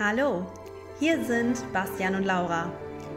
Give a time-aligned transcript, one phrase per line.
[0.00, 0.44] Hallo,
[0.98, 2.68] hier sind Bastian und Laura.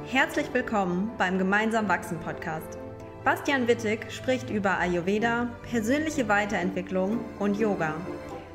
[0.05, 2.77] Herzlich willkommen beim Gemeinsam Wachsen Podcast.
[3.23, 7.95] Bastian Wittig spricht über Ayurveda, persönliche Weiterentwicklung und Yoga.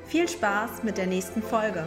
[0.05, 1.85] Viel Spaß mit der nächsten Folge.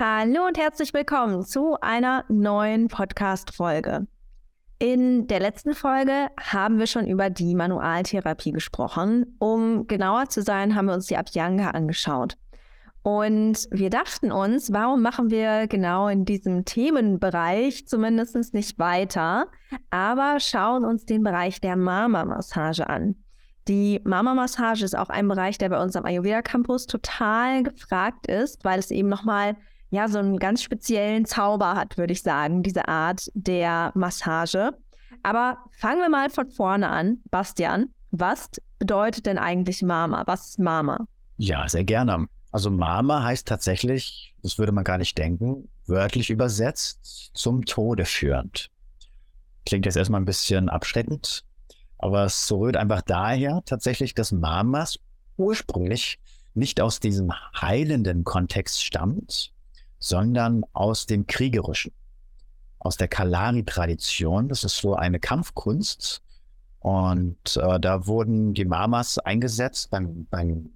[0.00, 4.08] Hallo und herzlich willkommen zu einer neuen Podcast-Folge.
[4.80, 9.36] In der letzten Folge haben wir schon über die Manualtherapie gesprochen.
[9.38, 12.36] Um genauer zu sein, haben wir uns die Abhyanga angeschaut.
[13.08, 19.46] Und wir dachten uns, warum machen wir genau in diesem Themenbereich zumindest nicht weiter,
[19.88, 23.16] aber schauen uns den Bereich der Mama-Massage an.
[23.66, 28.62] Die Mama-Massage ist auch ein Bereich, der bei uns am Ayurveda Campus total gefragt ist,
[28.62, 29.56] weil es eben nochmal
[29.88, 34.72] ja so einen ganz speziellen Zauber hat, würde ich sagen, diese Art der Massage.
[35.22, 37.22] Aber fangen wir mal von vorne an.
[37.30, 40.24] Bastian, was bedeutet denn eigentlich Mama?
[40.26, 41.06] Was ist Mama?
[41.38, 42.26] Ja, sehr gerne.
[42.50, 48.70] Also Mama heißt tatsächlich, das würde man gar nicht denken, wörtlich übersetzt zum Tode führend.
[49.66, 51.44] Klingt jetzt erstmal ein bisschen abschreckend,
[51.98, 54.98] aber es rührt einfach daher tatsächlich, dass Mamas
[55.36, 56.18] ursprünglich
[56.54, 59.52] nicht aus diesem heilenden Kontext stammt,
[59.98, 61.92] sondern aus dem kriegerischen,
[62.78, 64.48] aus der Kalari-Tradition.
[64.48, 66.22] Das ist so eine Kampfkunst.
[66.80, 70.70] Und äh, da wurden die Mamas eingesetzt beim, beim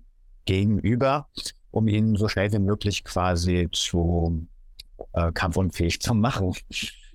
[0.44, 1.28] Gegenüber,
[1.72, 4.46] um ihn so schnell wie möglich quasi zu
[5.14, 6.54] äh, kampfunfähig zu machen.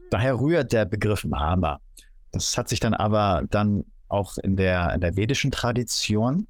[0.09, 1.79] Daher rührt der Begriff Mama.
[2.31, 6.47] Das hat sich dann aber dann auch in der, in der vedischen Tradition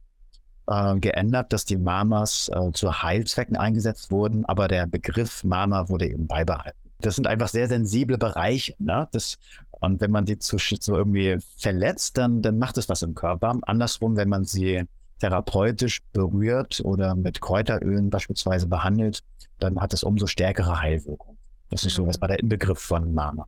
[0.68, 6.08] äh, geändert, dass die Mamas äh, zu Heilzwecken eingesetzt wurden, aber der Begriff Mama wurde
[6.08, 6.78] eben beibehalten.
[7.00, 8.74] Das sind einfach sehr sensible Bereiche.
[8.80, 9.08] Ne?
[9.12, 9.38] Das,
[9.70, 13.60] und wenn man die zu, so irgendwie verletzt, dann, dann macht es was im Körper.
[13.64, 14.84] Andersrum, wenn man sie
[15.20, 19.24] therapeutisch berührt oder mit Kräuterölen beispielsweise behandelt,
[19.60, 21.38] dann hat es umso stärkere Heilwirkung.
[21.70, 23.48] Das ist so was bei der Inbegriff von Mama.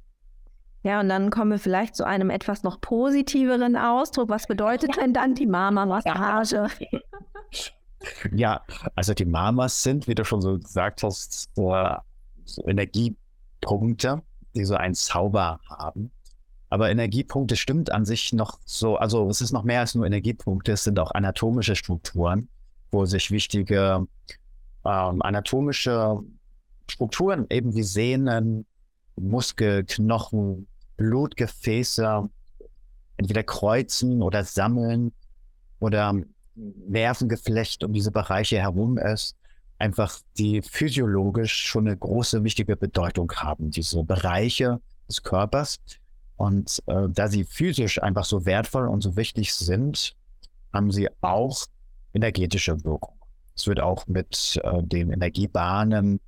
[0.84, 4.30] Ja, und dann kommen wir vielleicht zu einem etwas noch positiveren Ausdruck.
[4.30, 6.68] Was bedeutet denn dann die Mama-Massage?
[8.34, 8.62] Ja,
[8.96, 11.76] also die Mamas sind, wie du schon so gesagt hast, so,
[12.46, 14.22] so Energiepunkte,
[14.56, 16.12] die so einen Zauber haben.
[16.70, 20.74] Aber Energiepunkte stimmt an sich noch so, also es ist noch mehr als nur Energiepunkte,
[20.74, 22.48] es sind auch anatomische Strukturen,
[22.92, 24.08] wo sich wichtige
[24.86, 26.20] ähm, anatomische
[26.88, 28.66] Strukturen, eben wie Sehnen,
[29.16, 32.30] Muskel, Knochen, Blutgefäße,
[33.18, 35.12] entweder kreuzen oder sammeln
[35.80, 36.16] oder
[36.56, 39.36] Nervengeflecht um diese Bereiche herum ist,
[39.78, 45.80] einfach die physiologisch schon eine große, wichtige Bedeutung haben, diese Bereiche des Körpers.
[46.40, 50.16] Und äh, da sie physisch einfach so wertvoll und so wichtig sind,
[50.72, 51.66] haben sie auch
[52.14, 53.20] energetische Wirkung.
[53.58, 56.22] Es wird auch mit äh, den Energiebahnen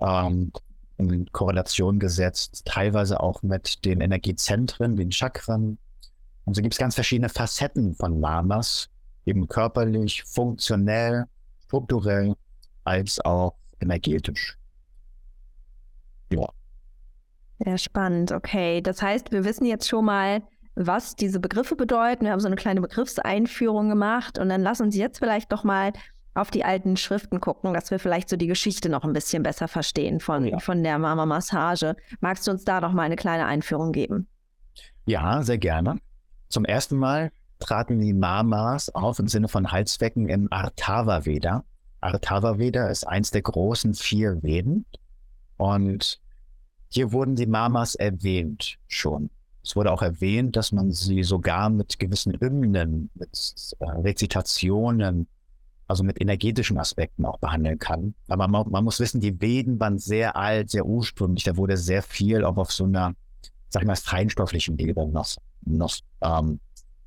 [0.00, 0.52] ähm,
[0.96, 5.76] in Korrelation gesetzt, teilweise auch mit den Energiezentren, den Chakren.
[6.46, 8.88] Und so gibt es ganz verschiedene Facetten von Lamas,
[9.26, 11.26] eben körperlich, funktionell,
[11.66, 12.36] strukturell,
[12.84, 14.56] als auch energetisch.
[16.32, 16.48] Ja.
[17.64, 18.80] Sehr spannend, okay.
[18.80, 20.42] Das heißt, wir wissen jetzt schon mal,
[20.74, 22.24] was diese Begriffe bedeuten.
[22.24, 25.92] Wir haben so eine kleine Begriffseinführung gemacht und dann lass uns jetzt vielleicht doch mal
[26.34, 29.68] auf die alten Schriften gucken, dass wir vielleicht so die Geschichte noch ein bisschen besser
[29.68, 30.58] verstehen von, ja.
[30.58, 31.94] von der Mama-Massage.
[32.20, 34.26] Magst du uns da noch mal eine kleine Einführung geben?
[35.04, 35.98] Ja, sehr gerne.
[36.48, 41.64] Zum ersten Mal traten die Mamas auf im Sinne von Heilzwecken im Artava Veda.
[42.00, 44.86] Artava Veda ist eins der großen vier Veden
[45.58, 46.21] und
[46.92, 49.30] hier wurden die Mamas erwähnt schon.
[49.64, 55.26] Es wurde auch erwähnt, dass man sie sogar mit gewissen Hymnen, mit äh, Rezitationen,
[55.88, 58.14] also mit energetischen Aspekten auch behandeln kann.
[58.28, 61.44] Aber man, man, muss wissen, die Veden waren sehr alt, sehr ursprünglich.
[61.44, 63.14] Da wurde sehr viel auch auf so einer,
[63.70, 65.28] sag ich mal, feinstofflichen Ebene noch,
[65.64, 66.60] noch ähm,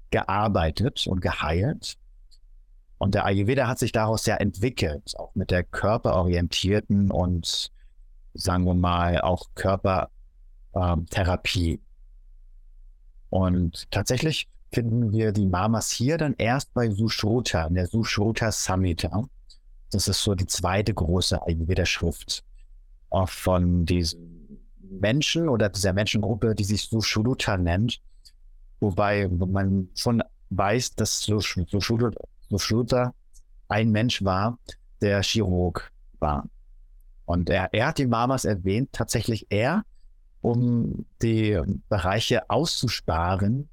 [0.09, 1.97] gearbeitet und geheilt.
[2.97, 7.71] Und der Ayurveda hat sich daraus ja entwickelt, auch mit der körperorientierten und
[8.35, 11.81] sagen wir mal, auch Körpertherapie.
[13.29, 19.23] Und tatsächlich finden wir die Mamas hier dann erst bei Sushruta, in der Sushruta Samhita.
[19.91, 22.43] Das ist so die zweite große Ayurveda-Schrift
[23.25, 28.01] von diesen Menschen oder dieser Menschengruppe, die sich Sushruta nennt.
[28.81, 33.13] Wobei man schon weiß, dass Sushruta
[33.69, 34.59] ein Mensch war,
[35.01, 36.49] der Chirurg war.
[37.25, 39.83] Und er, er hat die Mamas erwähnt, tatsächlich er,
[40.41, 43.67] um die Bereiche auszusparen,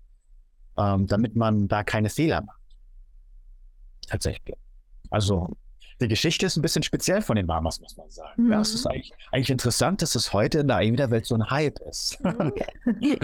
[0.78, 2.60] ähm, damit man da keine Fehler macht.
[4.08, 4.56] Tatsächlich.
[5.10, 5.54] Also
[6.00, 8.44] die Geschichte ist ein bisschen speziell von den Mamas, muss man sagen.
[8.44, 8.52] Mhm.
[8.52, 11.78] Ja, es ist eigentlich, eigentlich interessant, dass es heute in der Ayurveda-Welt so ein Hype
[11.80, 12.18] ist.
[12.24, 12.52] Mhm.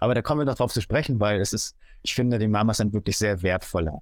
[0.00, 2.78] Aber da kommen wir noch drauf zu sprechen, weil es ist, ich finde, die Mamas
[2.78, 3.98] sind wirklich sehr wertvolle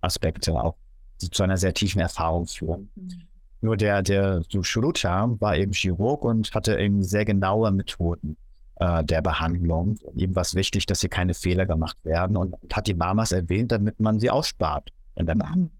[0.00, 0.76] Aspekte, auch
[1.20, 2.90] die zu einer sehr tiefen Erfahrung führen.
[2.94, 3.27] Mhm.
[3.60, 8.36] Nur der, der so Shurucha war eben Chirurg und hatte eben sehr genaue Methoden
[8.76, 9.98] äh, der Behandlung.
[10.14, 13.72] Ihm war es wichtig, dass hier keine Fehler gemacht werden und, hat die Mamas erwähnt,
[13.72, 15.72] damit man sie ausspart in der Behandlung.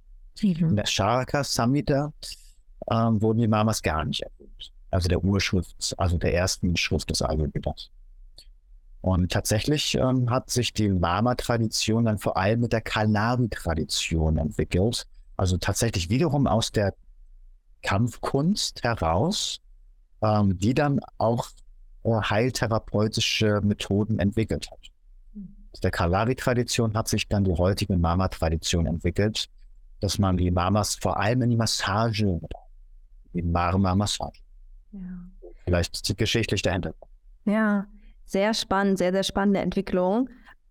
[0.69, 2.12] In der Sharaka Samhita
[2.90, 4.72] ähm, wurden die Mamas gar nicht erwähnt.
[4.90, 7.90] Also der Urschrift, also der ersten Schrift des Ayurvedas.
[9.00, 15.06] Und tatsächlich ähm, hat sich die Mama-Tradition dann vor allem mit der Kalari-Tradition entwickelt.
[15.36, 16.94] Also tatsächlich wiederum aus der
[17.88, 19.62] Kampfkunst heraus,
[20.20, 21.49] ähm, die dann auch
[22.05, 24.79] äh, heiltherapeutische Methoden entwickelt hat.
[25.73, 29.49] Aus der Kalari-Tradition hat sich dann die heutige Mama-Tradition entwickelt,
[30.00, 32.38] dass man die Mamas vor allem in die Massage,
[33.32, 34.43] die Marma-Massage.
[34.93, 35.00] Ja.
[35.64, 36.93] Vielleicht geschichtlich dahinter.
[37.46, 37.87] Ja,
[38.26, 40.29] sehr spannend, sehr, sehr spannende Entwicklung.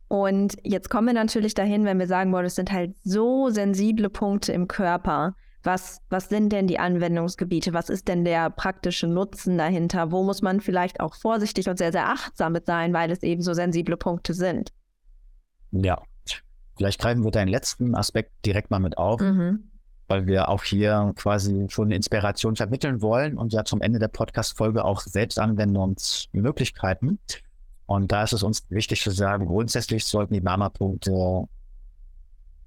[0.07, 4.11] Und jetzt kommen wir natürlich dahin, wenn wir sagen, boah, das sind halt so sensible
[4.11, 5.35] Punkte im Körper.
[5.67, 7.73] Was, was sind denn die Anwendungsgebiete?
[7.73, 10.13] Was ist denn der praktische Nutzen dahinter?
[10.13, 13.41] Wo muss man vielleicht auch vorsichtig und sehr, sehr achtsam mit sein, weil es eben
[13.41, 14.71] so sensible Punkte sind?
[15.71, 16.01] Ja,
[16.77, 19.69] vielleicht greifen wir deinen letzten Aspekt direkt mal mit auf, mhm.
[20.07, 24.85] weil wir auch hier quasi schon Inspiration vermitteln wollen und ja zum Ende der Podcast-Folge
[24.85, 27.19] auch Selbstanwendungsmöglichkeiten.
[27.87, 31.43] Und da ist es uns wichtig zu sagen, grundsätzlich sollten die Mama-Punkte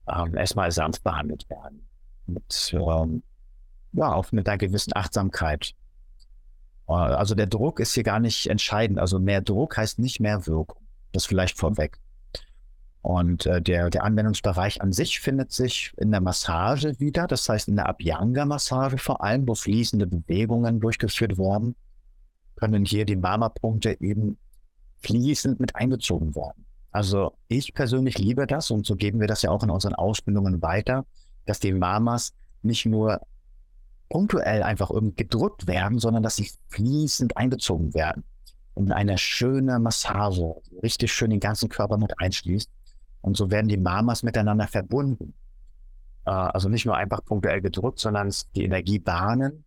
[0.07, 1.87] ähm, erstmal sanft behandelt werden.
[2.35, 3.23] Mit, ähm,
[3.93, 5.75] ja, auch mit einer gewissen Achtsamkeit.
[6.89, 8.99] Äh, also der Druck ist hier gar nicht entscheidend.
[8.99, 10.83] Also mehr Druck heißt nicht mehr Wirkung.
[11.13, 11.99] Das vielleicht vorweg.
[13.03, 17.69] Und äh, der, der Anwendungsbereich an sich findet sich in der Massage wieder, das heißt
[17.69, 21.77] in der Abhyanga-Massage vor allem, wo fließende Bewegungen durchgeführt werden,
[22.57, 24.37] können hier die Mama-Punkte eben
[24.99, 26.67] fließend mit einbezogen worden.
[26.93, 30.61] Also ich persönlich liebe das und so geben wir das ja auch in unseren Ausbildungen
[30.61, 31.07] weiter,
[31.51, 32.33] dass die Mamas
[32.63, 33.21] nicht nur
[34.09, 38.25] punktuell einfach gedrückt werden, sondern dass sie fließend einbezogen werden.
[38.75, 42.71] Und eine schöne Massage, richtig schön den ganzen Körper mit einschließt.
[43.21, 45.35] Und so werden die Mamas miteinander verbunden.
[46.25, 49.65] Äh, also nicht nur einfach punktuell gedrückt, sondern die Energiebahnen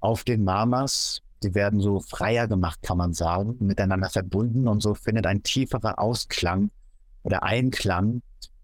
[0.00, 4.94] auf den Mamas die werden so freier gemacht, kann man sagen, miteinander verbunden und so
[4.94, 6.70] findet ein tieferer Ausklang
[7.22, 8.22] oder Einklang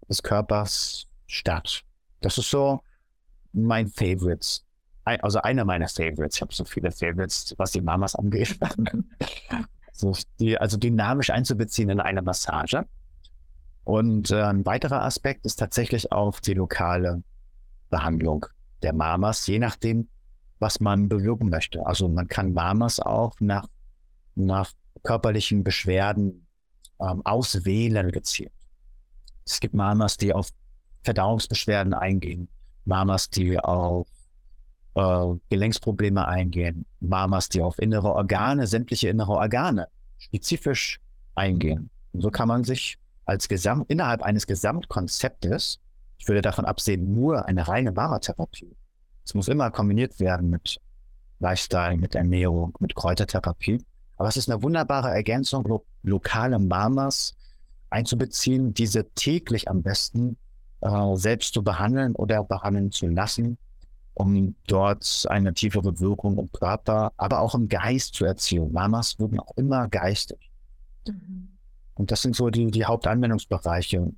[0.09, 1.83] des Körpers statt.
[2.25, 2.81] Das ist so
[3.53, 4.65] mein Favorites.
[5.03, 6.37] Also einer meiner Favorites.
[6.37, 8.57] Ich habe so viele Favorites, was die Mamas angeht.
[9.93, 12.87] so die, also dynamisch einzubeziehen in eine Massage.
[13.83, 17.21] Und äh, ein weiterer Aspekt ist tatsächlich auch die lokale
[17.91, 18.47] Behandlung
[18.81, 20.07] der Mamas, je nachdem,
[20.57, 21.85] was man bewirken möchte.
[21.85, 23.67] Also man kann Mamas auch nach,
[24.33, 24.71] nach
[25.03, 26.47] körperlichen Beschwerden
[26.99, 28.51] ähm, auswählen gezielt.
[29.45, 30.49] Es gibt Mamas, die auf
[31.05, 32.49] Verdauungsbeschwerden eingehen,
[32.83, 34.07] Mamas, die auf
[34.95, 39.87] äh, Gelenksprobleme eingehen, Mamas, die auf innere Organe, sämtliche innere Organe
[40.17, 40.99] spezifisch
[41.35, 41.89] eingehen.
[42.11, 45.79] Und so kann man sich als Gesamt, innerhalb eines Gesamtkonzeptes,
[46.17, 48.75] ich würde davon absehen, nur eine reine Mama-Therapie,
[49.23, 50.79] es muss immer kombiniert werden mit
[51.39, 53.83] Lifestyle, mit Ernährung, mit Kräutertherapie.
[54.17, 57.35] Aber es ist eine wunderbare Ergänzung, lo lokale Mamas
[57.89, 60.37] einzubeziehen, diese täglich am besten
[60.81, 63.57] äh, selbst zu behandeln oder behandeln zu lassen,
[64.13, 68.71] um dort eine tiefere Wirkung im Körper, aber auch im Geist zu erzielen.
[68.71, 70.51] Mamas wirken auch immer geistig.
[71.07, 71.49] Mhm.
[71.95, 74.11] Und das sind so die, die Hauptanwendungsbereiche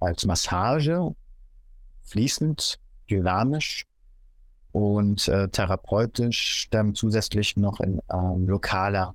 [0.00, 1.14] als Massage,
[2.04, 2.78] fließend,
[3.10, 3.84] dynamisch
[4.72, 9.14] und äh, therapeutisch dann zusätzlich noch in ähm, lokaler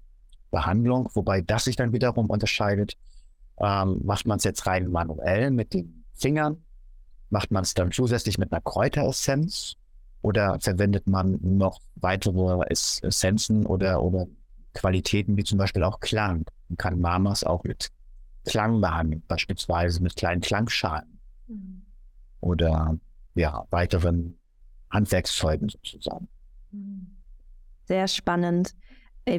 [0.50, 2.98] Behandlung, wobei das sich dann wiederum unterscheidet.
[3.58, 6.64] Ähm, macht man es jetzt rein manuell mit den Fingern?
[7.32, 9.76] Macht man es dann zusätzlich mit einer Kräuteressenz?
[10.22, 14.28] Oder verwendet man noch weitere Essenzen oder, oder
[14.76, 16.46] Qualitäten wie zum Beispiel auch Klang?
[16.70, 17.90] Man kann Mamas auch mit
[18.46, 21.20] Klang behandeln, beispielsweise mit kleinen Klangschalen.
[21.48, 21.82] Mhm.
[22.42, 22.98] Oder
[23.34, 24.38] ja, weiteren
[24.92, 26.28] Handwerkszeugen sozusagen.
[27.86, 28.76] Sehr spannend.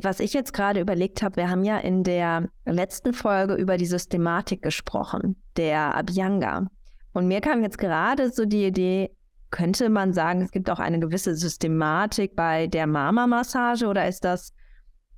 [0.03, 3.87] Was ich jetzt gerade überlegt habe, wir haben ja in der letzten Folge über die
[3.87, 6.69] Systematik gesprochen, der Abhyanga.
[7.12, 9.11] Und mir kam jetzt gerade so die Idee,
[9.50, 14.54] könnte man sagen, es gibt auch eine gewisse Systematik bei der Mama-Massage oder ist das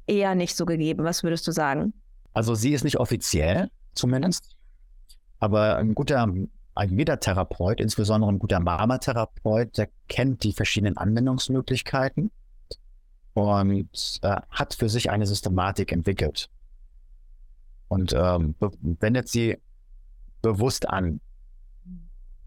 [0.07, 1.05] eher nicht so gegeben?
[1.05, 1.95] Was würdest du sagen?
[2.33, 4.57] Also sie ist nicht offiziell, zumindest.
[5.39, 6.29] Aber ein guter
[6.75, 12.33] Ayurveda-Therapeut, insbesondere ein guter Mama-Therapeut, der kennt die verschiedenen Anwendungsmöglichkeiten
[13.35, 16.51] und äh, hat für sich eine Systematik entwickelt
[17.89, 19.59] und ähm, wendet sie
[20.43, 21.21] bewusst an.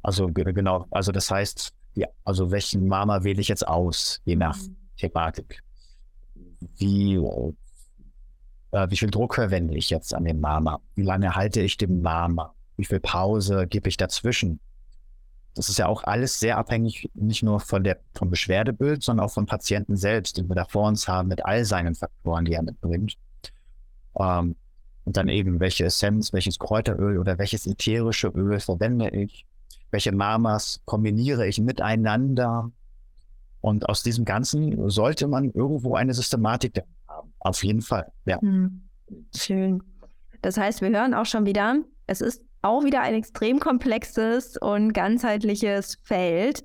[0.08, 4.56] Also genau, also das heißt, ja, also welchen Mama wähle ich jetzt aus, je nach
[4.56, 4.78] mhm.
[4.96, 5.62] Thematik.
[6.78, 10.80] Wie, äh, wie viel Druck verwende ich jetzt an den Mama?
[10.96, 12.56] Wie lange halte ich dem Mama?
[12.78, 14.62] Wie viel Pause gebe ich dazwischen?
[15.56, 19.34] Das ist ja auch alles sehr abhängig, nicht nur von der, vom Beschwerdebild, sondern auch
[19.34, 22.64] vom Patienten selbst, den wir da vor uns haben, mit all seinen Faktoren, die er
[22.64, 23.18] mitbringt.
[24.18, 24.56] Ähm,
[25.04, 29.46] und dann eben, welche Essenz, welches Kräuteröl oder welches ätherische Öl verwende ich?
[29.92, 32.72] Welche Mamas kombiniere ich miteinander?
[33.62, 37.34] Und aus diesem Ganzen sollte man irgendwo eine Systematik haben.
[37.40, 38.40] Auf jeden Fall, ja.
[38.42, 38.88] Hm.
[39.36, 39.82] Schön.
[40.42, 44.94] Das heißt, wir hören auch schon wieder, es ist auch wieder ein extrem komplexes und
[44.94, 46.64] ganzheitliches Feld.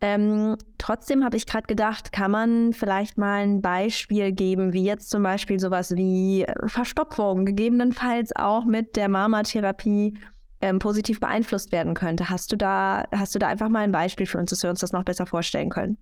[0.00, 5.10] Ähm, trotzdem habe ich gerade gedacht, kann man vielleicht mal ein Beispiel geben, wie jetzt
[5.10, 10.16] zum Beispiel sowas wie Verstopfung, gegebenenfalls auch mit der Mama-Therapie
[10.60, 12.28] ähm, positiv beeinflusst werden könnte.
[12.30, 14.80] Hast du da, hast du da einfach mal ein Beispiel für uns, dass wir uns
[14.80, 15.98] das noch besser vorstellen können?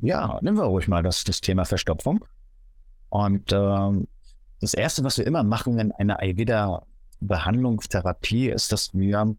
[0.00, 2.22] Ja, nehmen wir ruhig mal das, das Thema Verstopfung.
[3.08, 4.06] Und ähm,
[4.60, 9.34] das Erste, was wir immer machen in einer Ayurveda-Behandlungstherapie, ist, dass wir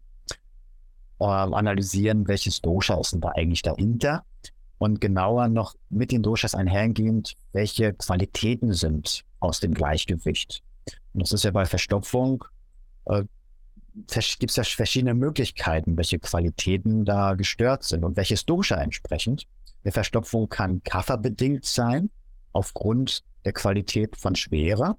[1.20, 4.24] äh, analysieren, welches Dosha ist denn da eigentlich dahinter
[4.78, 10.62] und genauer noch mit den Doshas einhergehend, welche Qualitäten sind aus dem Gleichgewicht.
[11.12, 12.44] Und das ist ja bei Verstopfung
[13.06, 13.24] äh,
[14.06, 19.46] gibt es verschiedene Möglichkeiten, welche Qualitäten da gestört sind und welches Dosha entsprechend.
[19.84, 22.10] Eine Verstopfung kann kafferbedingt sein,
[22.52, 24.96] aufgrund der Qualität von Schwere.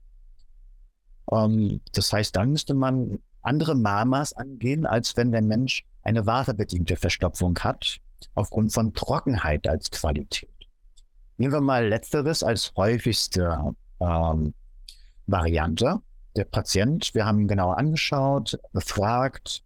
[1.32, 6.96] Ähm, das heißt, dann müsste man andere Mamas angehen, als wenn der Mensch eine wasserbedingte
[6.96, 7.98] Verstopfung hat,
[8.36, 10.50] aufgrund von Trockenheit als Qualität.
[11.38, 14.54] Nehmen wir mal letzteres als häufigste ähm,
[15.28, 16.02] Variante
[16.36, 17.14] der Patient.
[17.14, 19.64] Wir haben ihn genauer angeschaut, befragt,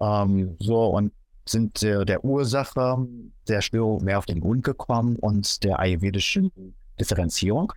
[0.00, 1.12] ähm, so und
[1.46, 3.06] sind äh, der Ursache
[3.48, 6.50] der Störung mehr auf den Grund gekommen und der ayurvedischen
[6.98, 7.72] Differenzierung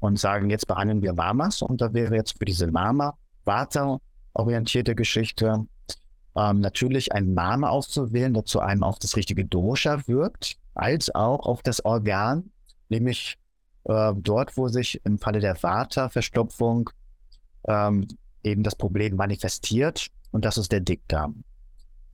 [0.00, 5.66] und sagen, jetzt behandeln wir Mamas und da wäre jetzt für diese Mama Vata-orientierte Geschichte
[6.36, 11.46] ähm, natürlich ein Mama auszuwählen, der zu einem auf das richtige Dosha wirkt, als auch
[11.46, 12.50] auf das Organ,
[12.88, 13.36] nämlich
[13.84, 16.90] äh, dort, wo sich im Falle der Vata-Verstopfung
[17.68, 18.08] ähm,
[18.42, 21.44] eben das Problem manifestiert und das ist der Dickdarm.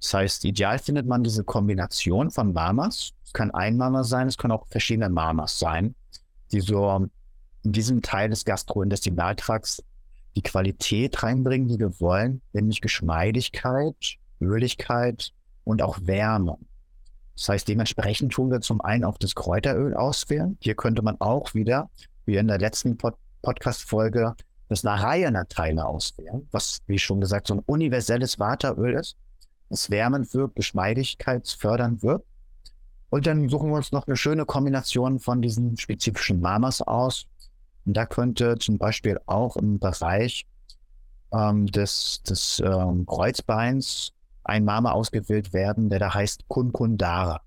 [0.01, 3.13] Das heißt, ideal findet man diese Kombination von Mamas.
[3.25, 5.95] Es kann ein Mama sein, es können auch verschiedene Mamas sein,
[6.53, 7.09] die so
[7.63, 9.83] in diesem Teil des Gastrointestinaltrakts
[10.37, 15.33] die Qualität reinbringen, die wir wollen, nämlich Geschmeidigkeit, Öligkeit
[15.65, 16.59] und auch Wärme.
[17.37, 20.57] Das heißt, dementsprechend tun wir zum einen auch das Kräuteröl auswählen.
[20.61, 21.89] Hier könnte man auch wieder,
[22.27, 24.35] wie in der letzten Pod Podcast-Folge,
[24.69, 29.17] das Narayana-Teile auswählen, was, wie schon gesagt, so ein universelles Wateröl ist,
[29.69, 32.27] das wärmend wirkt, geschmeidigkeitsfördernd wirkt.
[33.11, 37.27] Und dann suchen wir uns noch eine schöne Kombination von diesen spezifischen Mamas aus.
[37.85, 40.47] Und da könnte zum Beispiel auch im Bereich
[41.33, 44.13] ähm, des, des ähm, Kreuzbeins
[44.45, 47.41] ein Mama ausgewählt werden, der da heißt Kunkundara.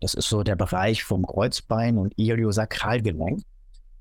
[0.00, 3.42] Das ist so der Bereich vom Kreuzbein und Iliosakralgelenk.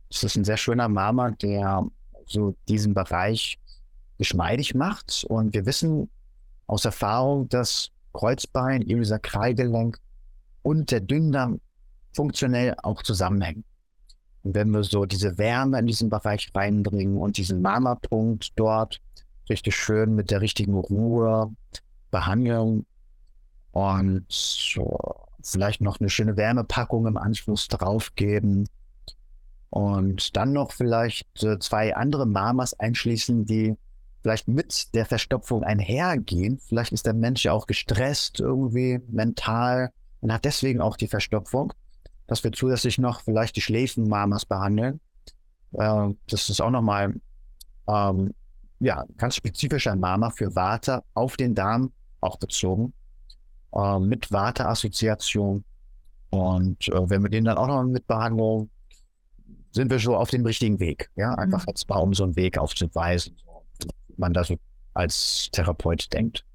[0.09, 1.83] Das ist ein sehr schöner Mama, der
[2.29, 3.59] so diesen Bereich
[4.17, 5.25] geschmeidig macht.
[5.27, 6.09] Und wir wissen
[6.67, 9.97] aus Erfahrung, dass Kreuzbein, Iliosakralgelenk
[10.61, 11.59] und der Dünndarm
[12.13, 13.63] funktionell auch zusammenhängen.
[14.43, 19.01] Und wenn wir so diese Wärme in diesen Bereich reinbringen und diesen Mama-Punkt dort
[19.49, 21.51] richtig schön mit der richtigen Ruhe
[22.11, 22.85] behandeln
[23.71, 24.97] und so
[25.41, 28.67] vielleicht noch eine schöne Wärmepackung im Anschluss draufgeben
[29.69, 33.75] und dann noch vielleicht äh, zwei andere Mamas einschließen, die
[34.21, 36.59] vielleicht mit der Verstopfung einhergehen.
[36.59, 41.73] Vielleicht ist der Mensch ja auch gestresst irgendwie mental und hat deswegen auch die Verstopfung
[42.29, 45.01] dass wir zusätzlich noch vielleicht die Schläfenmamas behandeln.
[45.73, 47.15] Äh, das ist auch nochmal
[47.87, 48.33] ähm,
[48.79, 52.93] ja, ganz spezifischer Mama für Vata auf den Darm auch bezogen,
[53.73, 55.63] äh, mit Vata-Assoziation.
[56.29, 58.69] Und äh, wenn wir den dann auch noch mit behandeln,
[59.71, 61.09] sind wir so auf dem richtigen Weg.
[61.15, 61.69] Ja, einfach mhm.
[61.69, 63.35] jetzt mal um so einen Weg aufzuweisen,
[64.07, 64.57] wie man da so
[64.93, 66.45] als Therapeut denkt.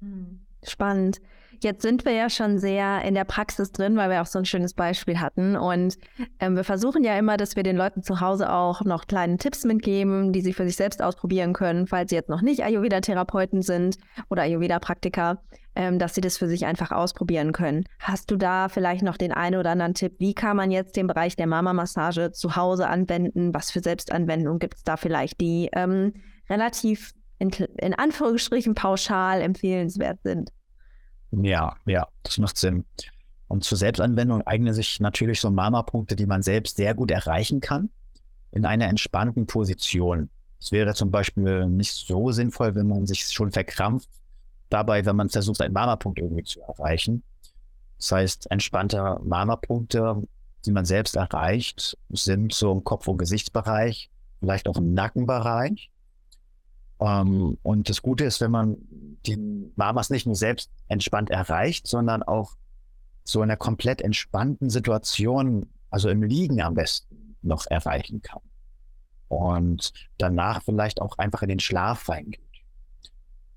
[0.00, 0.40] Mhm.
[0.64, 1.20] Spannend.
[1.60, 4.44] Jetzt sind wir ja schon sehr in der Praxis drin, weil wir auch so ein
[4.44, 5.56] schönes Beispiel hatten.
[5.56, 5.96] Und
[6.40, 9.64] ähm, wir versuchen ja immer, dass wir den Leuten zu Hause auch noch kleine Tipps
[9.64, 13.96] mitgeben, die sie für sich selbst ausprobieren können, falls sie jetzt noch nicht Ayurveda-Therapeuten sind
[14.28, 15.42] oder Ayurveda-Praktiker,
[15.74, 17.84] ähm, dass sie das für sich einfach ausprobieren können.
[17.98, 20.14] Hast du da vielleicht noch den einen oder anderen Tipp?
[20.18, 23.54] Wie kann man jetzt den Bereich der Mama-Massage zu Hause anwenden?
[23.54, 26.14] Was für Selbstanwendungen gibt es da vielleicht, die ähm,
[26.50, 30.50] relativ in, in Anführungsstrichen pauschal empfehlenswert sind?
[31.32, 32.84] Ja, ja, das macht Sinn.
[33.48, 37.90] Und zur Selbstanwendung eignen sich natürlich so Mama-Punkte, die man selbst sehr gut erreichen kann,
[38.50, 40.30] in einer entspannten Position.
[40.60, 44.08] Es wäre zum Beispiel nicht so sinnvoll, wenn man sich schon verkrampft,
[44.72, 47.22] dabei, wenn man versucht, einen Mama-Punkt irgendwie zu erreichen.
[47.98, 50.22] Das heißt, entspannte Mama-Punkte,
[50.64, 54.10] die man selbst erreicht, sind so im Kopf- und Gesichtsbereich,
[54.40, 55.91] vielleicht auch im Nackenbereich.
[57.02, 58.76] Ähm, und das Gute ist, wenn man
[59.26, 59.36] die
[59.76, 62.52] Mamas nicht nur selbst entspannt erreicht, sondern auch
[63.24, 68.40] so in einer komplett entspannten Situation, also im Liegen am besten, noch erreichen kann.
[69.28, 72.40] Und danach vielleicht auch einfach in den Schlaf reingeht.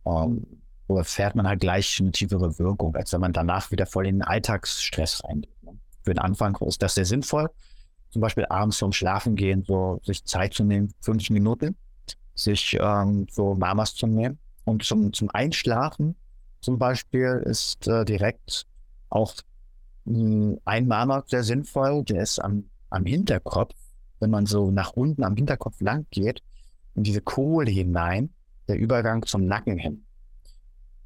[0.03, 0.45] Um,
[0.87, 4.17] oder fährt man halt gleich eine tiefere Wirkung, als wenn man danach wieder voll in
[4.17, 5.63] den Alltagsstress reingeht.
[5.63, 5.77] Ne?
[6.03, 7.49] Für den Anfang ist das sehr sinnvoll.
[8.11, 11.75] Zum Beispiel abends zum Schlafen gehen, so sich Zeit zu nehmen, fünf Minuten,
[12.35, 14.37] sich ähm, so Mamas zu nehmen.
[14.65, 16.15] Und zum, zum Einschlafen
[16.61, 18.67] zum Beispiel ist äh, direkt
[19.09, 19.33] auch
[20.05, 23.73] mh, hm, ein Mama sehr sinnvoll, der ist am, am Hinterkopf,
[24.19, 26.41] wenn man so nach unten am Hinterkopf lang geht,
[26.95, 28.29] in diese Kohle hinein,
[28.67, 30.05] der Übergang zum Nacken hin.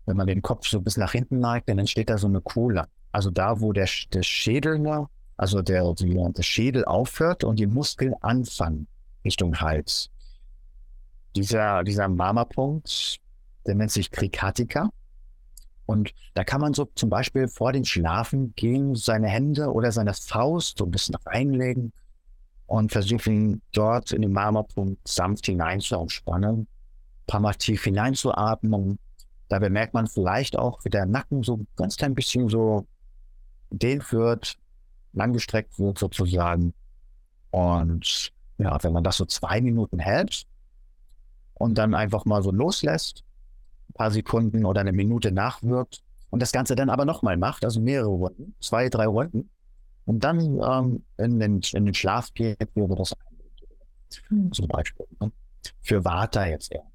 [0.06, 2.88] Wenn man den Kopf so bis nach hinten neigt, dann entsteht da so eine Kohle.
[3.12, 5.08] Also da, wo der, der Schädel,
[5.38, 8.88] also der, der Schädel aufhört und die Muskeln anfangen
[9.26, 10.10] Richtung Hals
[11.36, 13.20] dieser, dieser Mama-Punkt,
[13.66, 14.90] der nennt sich Krikatika.
[15.86, 20.14] Und da kann man so zum Beispiel vor dem Schlafen gehen, seine Hände oder seine
[20.14, 21.92] Faust so ein bisschen reinlegen
[22.68, 26.68] und versuchen dort in den Marmorpunkt sanft hineinzuentspannen, ein
[27.26, 29.00] paar Mal tief hineinzuatmen.
[29.48, 32.86] Da bemerkt man vielleicht auch, wie der Nacken so ganz klein bisschen so
[33.72, 34.60] dehnt wird,
[35.14, 36.76] langgestreckt wird sozusagen.
[37.50, 40.46] Und ja, wenn man das so zwei Minuten hält,
[41.60, 43.24] und dann einfach mal so loslässt,
[43.90, 47.80] ein paar Sekunden oder eine Minute nachwirkt und das Ganze dann aber nochmal macht, also
[47.80, 49.50] mehrere Runden, zwei, drei Runden
[50.06, 53.14] und dann ähm, in, den, in den Schlaf geht, wäre das
[54.30, 54.52] mhm.
[54.52, 55.06] zum Beispiel.
[55.20, 55.32] Ne?
[55.82, 56.86] Für Vata jetzt eher.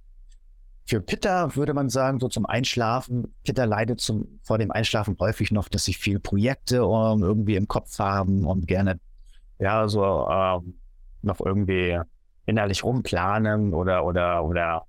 [0.87, 5.50] Für Pitta würde man sagen, so zum Einschlafen, Pitta leidet zum, vor dem Einschlafen häufig
[5.50, 8.98] noch, dass sie viel Projekte um, irgendwie im Kopf haben und gerne
[9.59, 10.74] ja so ähm,
[11.22, 11.98] noch irgendwie
[12.46, 14.87] innerlich rumplanen oder, oder, oder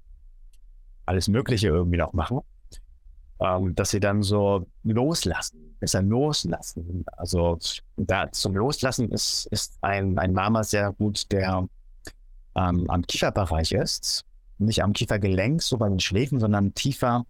[1.06, 2.42] alles Mögliche irgendwie noch machen,
[3.40, 7.06] ähm, dass sie dann so loslassen, besser loslassen.
[7.18, 7.58] Also
[7.98, 11.68] da zum Loslassen ist, ist ein, ein Mama sehr gut, der
[12.56, 14.26] ähm, am Kieferbereich ist.
[14.58, 17.26] Nicht am Kiefergelenk, so bei den Schläfen, sondern tiefer,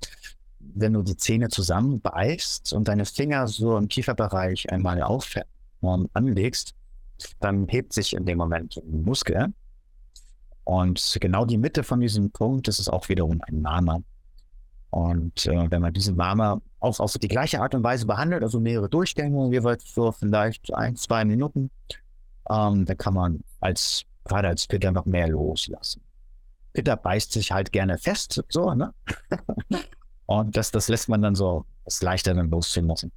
[0.60, 5.36] wenn du die Zähne zusammenbeißt und deine Finger so im Kieferbereich einmal auf
[5.84, 6.76] ähm, anlegst,
[7.40, 9.54] dann hebt sich in dem Moment ein Muskel
[10.65, 14.01] und genau die Mitte von diesem Punkt, das ist auch wiederum ein Mama.
[14.89, 18.60] Und äh, wenn man diese Mama auf, auf die gleiche Art und Weise behandelt, also
[18.60, 21.69] mehrere Durchgänge, jeweils so vielleicht ein, zwei Minuten,
[22.49, 26.01] ähm, dann kann man als, gerade als Pitter noch mehr loslassen.
[26.73, 28.93] Pitter beißt sich halt gerne fest, so, ne?
[30.25, 33.12] und das, das lässt man dann so, ist leichter dann loszulassen.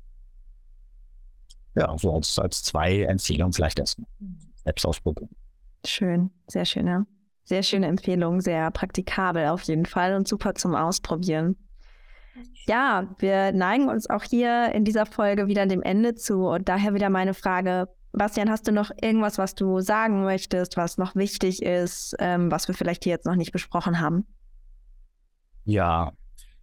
[1.74, 4.08] Ja, so als, als zwei Empfehlungen vielleicht erstmal.
[4.64, 5.30] Selbst ausprobieren.
[5.86, 7.06] Schön, sehr schön, ja.
[7.48, 11.56] Sehr schöne Empfehlung, sehr praktikabel auf jeden Fall und super zum Ausprobieren.
[12.66, 16.92] Ja, wir neigen uns auch hier in dieser Folge wieder dem Ende zu und daher
[16.92, 21.62] wieder meine Frage, Bastian, hast du noch irgendwas, was du sagen möchtest, was noch wichtig
[21.62, 24.26] ist, ähm, was wir vielleicht hier jetzt noch nicht besprochen haben?
[25.64, 26.12] Ja,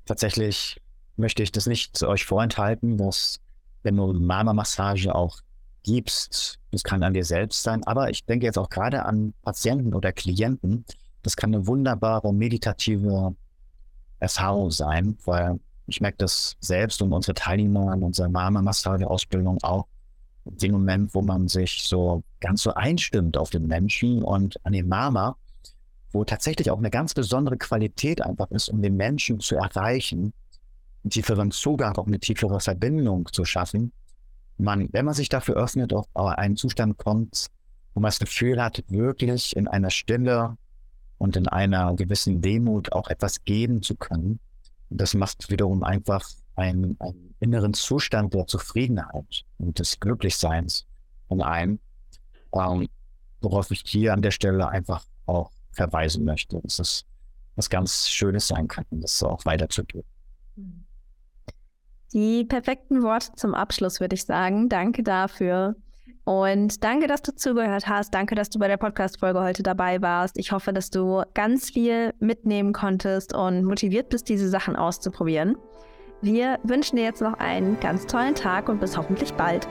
[0.05, 0.79] tatsächlich
[1.15, 3.39] möchte ich das nicht euch vorenthalten, dass
[3.81, 5.39] wenn du Mama-Massage auch
[5.85, 6.59] gibst.
[6.71, 10.11] Das kann an dir selbst sein, aber ich denke jetzt auch gerade an Patienten oder
[10.11, 10.83] Klienten.
[11.21, 13.35] Das kann eine wunderbare meditative
[14.19, 19.85] Erfahrung sein, weil ich merke das selbst und unsere Teilnehmer an unserer Mama-Massage-Ausbildung auch.
[20.45, 24.73] In dem Moment, wo man sich so ganz so einstimmt auf den Menschen und an
[24.73, 25.37] den Mama,
[26.11, 30.33] wo tatsächlich auch eine ganz besondere Qualität einfach ist, um den Menschen zu erreichen,
[31.03, 33.91] einen tieferen Zugang, auch eine tiefere Verbindung zu schaffen,
[34.57, 37.47] man, wenn man sich dafür öffnet, auf einen Zustand kommt,
[37.93, 40.57] wo man das Gefühl hat, wirklich in einer Stille
[41.17, 44.39] und in einer gewissen Demut auch etwas geben zu können.
[44.89, 50.85] Das macht wiederum einfach einen, einen inneren Zustand der Zufriedenheit und des Glücklichseins
[51.29, 51.79] in einem,
[52.53, 52.87] ähm,
[53.41, 57.05] worauf ich hier an der Stelle einfach auch verweisen möchte, dass es
[57.55, 60.07] was ganz Schönes sein kann, das auch weiterzugeben.
[62.13, 64.69] Die perfekten Worte zum Abschluss, würde ich sagen.
[64.69, 65.75] Danke dafür.
[66.25, 68.13] Und danke, dass du zugehört hast.
[68.13, 70.37] Danke, dass du bei der Podcast-Folge heute dabei warst.
[70.39, 75.55] Ich hoffe, dass du ganz viel mitnehmen konntest und motiviert bist, diese Sachen auszuprobieren.
[76.21, 79.67] Wir wünschen dir jetzt noch einen ganz tollen Tag und bis hoffentlich bald.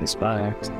[0.00, 0.72] Bis bald.